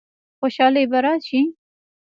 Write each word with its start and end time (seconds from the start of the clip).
خوشحالي 0.39 0.83
به 0.91 0.99
راشي؟ 1.05 1.41